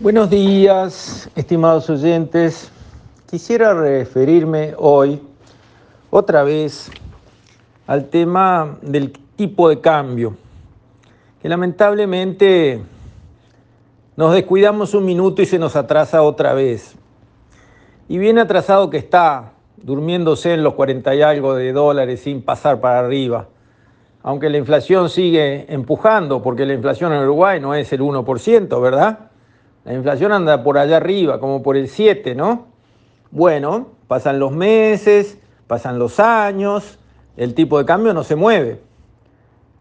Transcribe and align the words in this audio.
Buenos 0.00 0.30
días, 0.30 1.28
estimados 1.34 1.90
oyentes. 1.90 2.70
Quisiera 3.28 3.74
referirme 3.74 4.74
hoy 4.78 5.20
otra 6.08 6.44
vez 6.44 6.88
al 7.84 8.04
tema 8.04 8.78
del 8.80 9.10
tipo 9.34 9.68
de 9.68 9.80
cambio, 9.80 10.36
que 11.42 11.48
lamentablemente 11.48 12.80
nos 14.14 14.32
descuidamos 14.34 14.94
un 14.94 15.04
minuto 15.04 15.42
y 15.42 15.46
se 15.46 15.58
nos 15.58 15.74
atrasa 15.74 16.22
otra 16.22 16.54
vez. 16.54 16.94
Y 18.08 18.18
bien 18.18 18.38
atrasado 18.38 18.90
que 18.90 18.98
está, 18.98 19.54
durmiéndose 19.78 20.54
en 20.54 20.62
los 20.62 20.74
40 20.74 21.12
y 21.16 21.22
algo 21.22 21.56
de 21.56 21.72
dólares 21.72 22.20
sin 22.20 22.42
pasar 22.42 22.80
para 22.80 23.00
arriba. 23.00 23.48
Aunque 24.22 24.48
la 24.48 24.58
inflación 24.58 25.10
sigue 25.10 25.66
empujando, 25.68 26.40
porque 26.40 26.66
la 26.66 26.74
inflación 26.74 27.12
en 27.12 27.24
Uruguay 27.24 27.58
no 27.58 27.74
es 27.74 27.92
el 27.92 28.00
1%, 28.02 28.80
¿verdad? 28.80 29.27
La 29.88 29.94
inflación 29.94 30.32
anda 30.32 30.62
por 30.62 30.76
allá 30.76 30.98
arriba, 30.98 31.40
como 31.40 31.62
por 31.62 31.74
el 31.74 31.88
7, 31.88 32.34
¿no? 32.34 32.66
Bueno, 33.30 33.86
pasan 34.06 34.38
los 34.38 34.52
meses, 34.52 35.38
pasan 35.66 35.98
los 35.98 36.20
años, 36.20 36.98
el 37.38 37.54
tipo 37.54 37.78
de 37.78 37.86
cambio 37.86 38.12
no 38.12 38.22
se 38.22 38.36
mueve. 38.36 38.82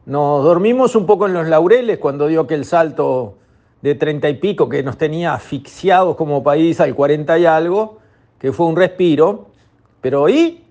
Nos 0.06 0.46
dormimos 0.46 0.96
un 0.96 1.06
poco 1.06 1.26
en 1.26 1.34
los 1.34 1.50
laureles 1.50 1.98
cuando 1.98 2.28
dio 2.28 2.40
aquel 2.40 2.64
salto 2.64 3.36
de 3.82 3.96
30 3.96 4.30
y 4.30 4.34
pico 4.36 4.70
que 4.70 4.82
nos 4.82 4.98
tenía 4.98 5.34
asfixiados 5.34 6.16
como 6.16 6.42
país 6.42 6.80
al 6.80 6.96
40 6.96 7.40
y 7.40 7.46
algo, 7.46 7.98
que 8.40 8.54
fue 8.54 8.68
un 8.68 8.78
respiro. 8.78 9.48
Pero 10.00 10.30
¿y 10.30 10.64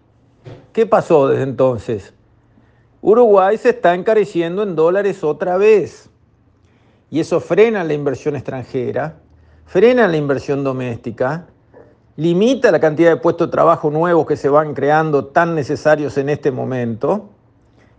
qué 0.73 0.87
pasó 0.87 1.29
desde 1.29 1.43
entonces? 1.43 2.15
Uruguay 3.03 3.59
se 3.59 3.69
está 3.69 3.95
encareciendo 3.95 4.63
en 4.63 4.75
dólares 4.75 5.23
otra 5.23 5.59
vez. 5.59 6.09
Y 7.11 7.21
eso 7.21 7.39
frena 7.39 7.85
la 7.85 7.93
inversión 7.93 8.35
extranjera, 8.35 9.19
frena 9.67 10.07
la 10.07 10.17
inversión 10.17 10.65
doméstica, 10.65 11.47
limita 12.17 12.71
la 12.71 12.81
cantidad 12.81 13.11
de 13.11 13.17
puestos 13.17 13.49
de 13.49 13.53
trabajo 13.53 13.91
nuevos 13.91 14.27
que 14.27 14.37
se 14.37 14.49
van 14.49 14.73
creando 14.75 15.27
tan 15.27 15.55
necesarios 15.55 16.17
en 16.17 16.31
este 16.31 16.51
momento 16.51 17.29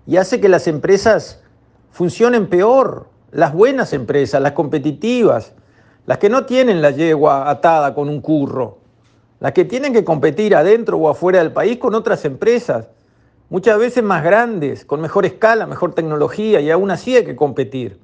y 0.07 0.17
hace 0.17 0.39
que 0.39 0.49
las 0.49 0.67
empresas 0.67 1.43
funcionen 1.91 2.47
peor, 2.47 3.09
las 3.31 3.53
buenas 3.53 3.93
empresas, 3.93 4.41
las 4.41 4.53
competitivas, 4.53 5.53
las 6.05 6.17
que 6.17 6.29
no 6.29 6.45
tienen 6.45 6.81
la 6.81 6.91
yegua 6.91 7.49
atada 7.49 7.93
con 7.93 8.07
un 8.07 8.21
curro, 8.21 8.77
las 9.41 9.51
que 9.51 9.65
tienen 9.65 9.91
que 9.91 10.05
competir 10.05 10.55
adentro 10.55 10.97
o 10.97 11.09
afuera 11.09 11.39
del 11.39 11.51
país 11.51 11.77
con 11.77 11.93
otras 11.93 12.23
empresas, 12.23 12.87
muchas 13.49 13.77
veces 13.77 14.03
más 14.03 14.23
grandes, 14.23 14.85
con 14.85 15.01
mejor 15.01 15.25
escala, 15.25 15.67
mejor 15.67 15.93
tecnología 15.93 16.61
y 16.61 16.71
aún 16.71 16.91
así 16.91 17.15
hay 17.15 17.25
que 17.25 17.35
competir. 17.35 17.99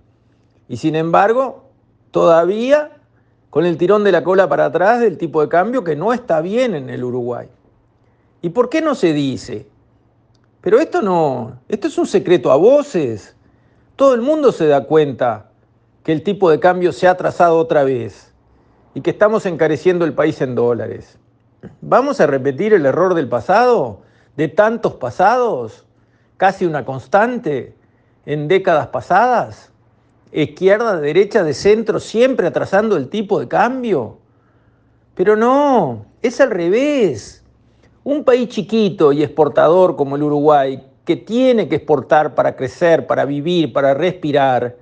Y 0.68 0.78
sin 0.78 0.96
embargo, 0.96 1.70
todavía 2.12 2.92
con 3.54 3.68
el 3.68 3.78
tirón 3.78 4.04
de 4.04 4.12
la 4.12 4.24
cola 4.24 4.50
para 4.50 4.66
atrás 4.66 5.00
del 5.00 5.20
tipo 5.20 5.40
de 5.40 5.48
cambio 5.48 5.84
que 5.84 5.96
no 5.96 6.12
está 6.12 6.42
bien 6.42 6.74
en 6.74 6.90
el 6.90 7.04
Uruguay. 7.04 7.48
¿Y 8.42 8.50
por 8.50 8.68
qué 8.68 8.82
no 8.82 8.96
se 8.96 9.14
dice? 9.14 9.68
Pero 10.60 10.80
esto 10.80 11.04
no, 11.04 11.60
esto 11.68 11.88
es 11.88 11.96
un 12.00 12.08
secreto 12.08 12.52
a 12.52 12.56
voces. 12.56 13.36
Todo 13.96 14.16
el 14.16 14.22
mundo 14.22 14.52
se 14.52 14.66
da 14.66 14.86
cuenta 14.86 15.52
que 16.04 16.12
el 16.14 16.24
tipo 16.24 16.50
de 16.50 16.60
cambio 16.60 16.92
se 16.92 17.08
ha 17.08 17.12
atrasado 17.12 17.60
otra 17.60 17.84
vez 17.84 18.34
y 18.96 19.02
que 19.02 19.12
estamos 19.12 19.46
encareciendo 19.46 20.04
el 20.04 20.14
país 20.14 20.42
en 20.42 20.56
dólares. 20.56 21.20
¿Vamos 21.80 22.20
a 22.22 22.26
repetir 22.26 22.74
el 22.74 22.88
error 22.88 23.14
del 23.14 23.30
pasado? 23.30 24.02
¿De 24.36 24.48
tantos 24.48 24.96
pasados? 24.96 25.86
¿Casi 26.38 26.66
una 26.66 26.86
constante 26.86 27.76
en 28.26 28.48
décadas 28.48 28.88
pasadas? 28.88 29.73
Izquierda, 30.42 31.00
derecha, 31.00 31.44
de 31.44 31.54
centro, 31.54 32.00
siempre 32.00 32.48
atrasando 32.48 32.98
el 32.98 33.10
tipo 33.10 33.40
de 33.40 33.48
cambio. 33.48 34.18
Pero 35.16 35.36
no, 35.36 36.06
es 36.22 36.42
al 36.42 36.52
revés. 36.52 37.44
Un 38.04 38.24
país 38.24 38.50
chiquito 38.50 39.14
y 39.14 39.24
exportador 39.24 39.96
como 39.96 40.16
el 40.16 40.24
Uruguay, 40.24 40.84
que 41.06 41.16
tiene 41.16 41.68
que 41.68 41.76
exportar 41.76 42.34
para 42.36 42.56
crecer, 42.56 43.06
para 43.06 43.26
vivir, 43.26 43.72
para 43.72 43.94
respirar, 43.94 44.76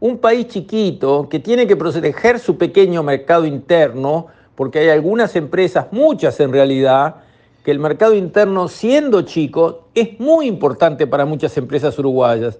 un 0.00 0.18
país 0.18 0.46
chiquito 0.46 1.28
que 1.28 1.40
tiene 1.40 1.66
que 1.66 1.76
proteger 1.76 2.38
su 2.38 2.56
pequeño 2.56 3.02
mercado 3.02 3.44
interno, 3.44 4.28
porque 4.54 4.78
hay 4.78 4.88
algunas 4.90 5.34
empresas, 5.36 5.86
muchas 5.90 6.38
en 6.40 6.52
realidad, 6.52 7.16
que 7.64 7.72
el 7.72 7.80
mercado 7.80 8.14
interno, 8.14 8.68
siendo 8.68 9.22
chico, 9.22 9.88
es 9.94 10.18
muy 10.20 10.46
importante 10.46 11.06
para 11.06 11.24
muchas 11.24 11.56
empresas 11.58 11.98
uruguayas. 11.98 12.58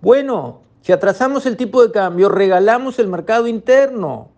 Bueno, 0.00 0.60
si 0.86 0.92
atrasamos 0.92 1.46
el 1.46 1.56
tipo 1.56 1.84
de 1.84 1.90
cambio, 1.90 2.28
regalamos 2.28 3.00
el 3.00 3.08
mercado 3.08 3.48
interno. 3.48 4.28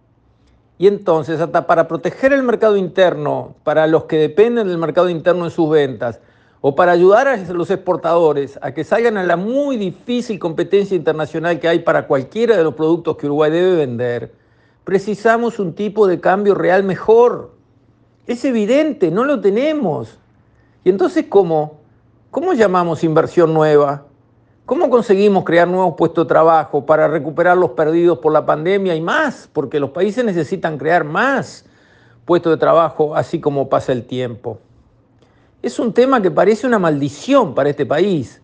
Y 0.78 0.86
entonces, 0.86 1.42
hasta 1.42 1.66
para 1.66 1.86
proteger 1.86 2.32
el 2.32 2.42
mercado 2.42 2.78
interno, 2.78 3.54
para 3.64 3.86
los 3.86 4.04
que 4.04 4.16
dependen 4.16 4.66
del 4.66 4.78
mercado 4.78 5.10
interno 5.10 5.44
en 5.44 5.50
sus 5.50 5.68
ventas, 5.68 6.20
o 6.62 6.74
para 6.74 6.92
ayudar 6.92 7.28
a 7.28 7.36
los 7.36 7.70
exportadores 7.70 8.58
a 8.62 8.72
que 8.72 8.82
salgan 8.82 9.18
a 9.18 9.24
la 9.24 9.36
muy 9.36 9.76
difícil 9.76 10.38
competencia 10.38 10.96
internacional 10.96 11.60
que 11.60 11.68
hay 11.68 11.80
para 11.80 12.06
cualquiera 12.06 12.56
de 12.56 12.64
los 12.64 12.72
productos 12.72 13.18
que 13.18 13.26
Uruguay 13.26 13.50
debe 13.50 13.76
vender, 13.76 14.32
precisamos 14.84 15.58
un 15.58 15.74
tipo 15.74 16.06
de 16.06 16.18
cambio 16.18 16.54
real 16.54 16.82
mejor. 16.82 17.52
Es 18.26 18.42
evidente, 18.46 19.10
no 19.10 19.24
lo 19.24 19.38
tenemos. 19.42 20.16
Y 20.82 20.88
entonces, 20.88 21.26
¿cómo? 21.28 21.80
¿Cómo 22.30 22.54
llamamos 22.54 23.04
inversión 23.04 23.52
nueva? 23.52 24.07
¿Cómo 24.68 24.90
conseguimos 24.90 25.44
crear 25.44 25.66
nuevos 25.66 25.94
puestos 25.96 26.26
de 26.26 26.28
trabajo 26.28 26.84
para 26.84 27.08
recuperar 27.08 27.56
los 27.56 27.70
perdidos 27.70 28.18
por 28.18 28.34
la 28.34 28.44
pandemia 28.44 28.94
y 28.94 29.00
más? 29.00 29.48
Porque 29.50 29.80
los 29.80 29.92
países 29.92 30.22
necesitan 30.22 30.76
crear 30.76 31.04
más 31.04 31.64
puestos 32.26 32.52
de 32.52 32.58
trabajo 32.58 33.16
así 33.16 33.40
como 33.40 33.70
pasa 33.70 33.92
el 33.92 34.04
tiempo. 34.04 34.58
Es 35.62 35.78
un 35.78 35.94
tema 35.94 36.20
que 36.20 36.30
parece 36.30 36.66
una 36.66 36.78
maldición 36.78 37.54
para 37.54 37.70
este 37.70 37.86
país. 37.86 38.42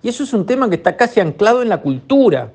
Y 0.00 0.08
eso 0.08 0.22
es 0.22 0.32
un 0.32 0.46
tema 0.46 0.68
que 0.68 0.76
está 0.76 0.96
casi 0.96 1.18
anclado 1.18 1.60
en 1.60 1.70
la 1.70 1.82
cultura. 1.82 2.52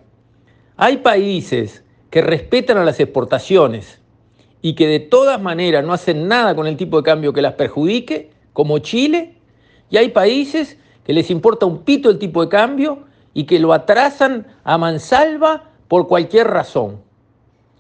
Hay 0.78 1.00
países 1.00 1.84
que 2.10 2.22
respetan 2.22 2.78
a 2.78 2.86
las 2.86 3.02
exportaciones 3.02 4.00
y 4.62 4.76
que 4.76 4.88
de 4.88 5.02
todas 5.02 5.42
maneras 5.42 5.84
no 5.84 5.92
hacen 5.92 6.30
nada 6.30 6.56
con 6.56 6.68
el 6.68 6.78
tipo 6.78 6.96
de 6.96 7.04
cambio 7.04 7.34
que 7.34 7.42
las 7.42 7.56
perjudique, 7.56 8.32
como 8.54 8.80
Chile, 8.80 9.36
y 9.90 9.98
hay 9.98 10.08
países 10.08 10.78
que 11.06 11.14
les 11.14 11.30
importa 11.30 11.66
un 11.66 11.80
pito 11.80 12.10
el 12.10 12.20
tipo 12.20 12.42
de 12.42 12.50
cambio 12.50 13.00
y 13.34 13.46
que 13.46 13.60
lo 13.60 13.74
atrasan 13.74 14.48
a 14.64 14.78
mansalva 14.78 15.72
por 15.88 16.08
cualquier 16.08 16.48
razón. 16.48 17.02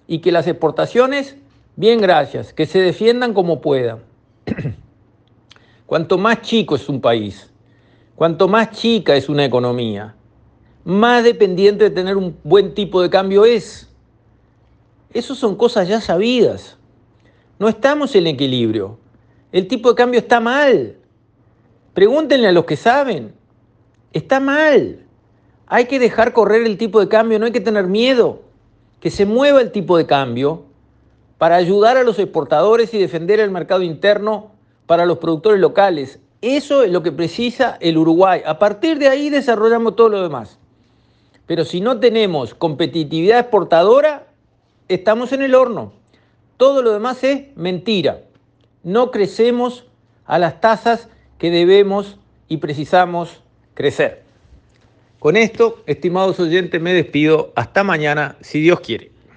Y 0.08 0.20
que 0.20 0.32
las 0.32 0.48
exportaciones, 0.48 1.38
bien 1.76 2.02
gracias, 2.02 2.54
que 2.54 2.66
se 2.66 2.80
defiendan 2.80 3.34
como 3.34 3.62
puedan. 3.62 4.00
cuanto 5.86 6.18
más 6.18 6.42
chico 6.42 6.76
es 6.76 6.90
un 6.90 7.00
país, 7.00 7.52
cuanto 8.16 8.48
más 8.48 8.72
chica 8.72 9.16
es 9.16 9.30
una 9.30 9.46
economía, 9.46 10.16
más 10.84 11.24
dependiente 11.24 11.86
de 11.86 11.90
tener 11.92 12.18
un 12.18 12.38
buen 12.44 12.74
tipo 12.74 13.02
de 13.02 13.10
cambio 13.10 13.46
es. 13.46 13.90
Esas 15.14 15.38
son 15.38 15.56
cosas 15.56 15.88
ya 15.88 16.02
sabidas. 16.02 16.78
No 17.60 17.70
estamos 17.70 18.16
en 18.16 18.28
equilibrio. 18.28 18.98
El 19.52 19.68
tipo 19.68 19.90
de 19.90 19.96
cambio 19.96 20.20
está 20.20 20.40
mal. 20.40 20.98
Pregúntenle 21.94 22.48
a 22.48 22.52
los 22.52 22.66
que 22.66 22.76
saben. 22.76 23.34
Está 24.14 24.40
mal. 24.40 25.06
Hay 25.68 25.86
que 25.86 26.00
dejar 26.00 26.34
correr 26.34 26.66
el 26.66 26.78
tipo 26.78 27.00
de 27.00 27.08
cambio, 27.08 27.40
no 27.40 27.46
hay 27.46 27.52
que 27.52 27.62
tener 27.62 27.88
miedo. 27.88 28.42
Que 29.00 29.10
se 29.10 29.26
mueva 29.26 29.62
el 29.62 29.72
tipo 29.72 29.98
de 29.98 30.06
cambio 30.06 30.64
para 31.38 31.56
ayudar 31.56 31.98
a 31.98 32.04
los 32.04 32.20
exportadores 32.20 32.94
y 32.94 33.00
defender 33.00 33.40
el 33.40 33.52
mercado 33.52 33.82
interno 33.82 34.52
para 34.86 35.06
los 35.06 35.18
productores 35.18 35.60
locales. 35.60 36.20
Eso 36.42 36.84
es 36.84 36.92
lo 36.92 37.04
que 37.04 37.12
precisa 37.12 37.78
el 37.80 37.98
Uruguay. 37.98 38.42
A 38.46 38.60
partir 38.60 38.98
de 38.98 39.08
ahí 39.08 39.30
desarrollamos 39.30 39.96
todo 39.96 40.10
lo 40.10 40.22
demás. 40.22 40.60
Pero 41.46 41.66
si 41.66 41.82
no 41.82 42.00
tenemos 42.00 42.54
competitividad 42.54 43.40
exportadora, 43.40 44.28
estamos 44.88 45.34
en 45.34 45.42
el 45.42 45.56
horno. 45.56 45.94
Todo 46.58 46.82
lo 46.82 46.94
demás 46.94 47.24
es 47.24 47.56
mentira. 47.56 48.22
No 48.84 49.12
crecemos 49.12 49.86
a 50.26 50.40
las 50.40 50.62
tasas 50.62 51.10
que 51.44 51.52
debemos 51.52 52.18
y 52.48 52.56
precisamos 52.56 53.44
crecer. 53.74 54.24
Con 55.20 55.36
esto, 55.36 55.84
estimados 55.88 56.40
oyentes, 56.40 56.82
me 56.82 56.94
despido. 56.94 57.52
Hasta 57.54 57.84
mañana, 57.84 58.38
si 58.40 58.62
Dios 58.62 58.80
quiere. 58.80 59.12